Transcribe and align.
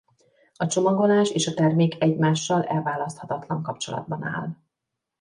A 0.55 0.67
csomagolás 0.67 1.29
és 1.31 1.47
a 1.47 1.53
termék 1.53 2.03
egymással 2.03 2.63
elválaszthatatlan 2.63 3.61
kapcsolatban 3.63 4.23
áll. 4.23 4.53